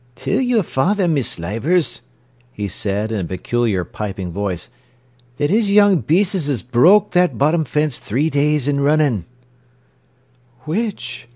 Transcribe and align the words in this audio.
"Tell 0.15 0.39
your 0.41 0.63
father, 0.63 1.07
Miss 1.07 1.37
Leivers," 1.37 2.01
he 2.51 2.67
said, 2.67 3.11
in 3.11 3.19
a 3.19 3.23
peculiar 3.29 3.83
piping 3.83 4.31
voice, 4.31 4.67
"that 5.37 5.51
his 5.51 5.69
young 5.69 6.01
beas'es 6.01 6.49
'as 6.49 6.63
broke 6.63 7.11
that 7.11 7.37
bottom 7.37 7.63
fence 7.65 7.99
three 7.99 8.31
days 8.31 8.67
an' 8.67 8.79
runnin'." 8.79 9.25
"Which?" 10.61 11.27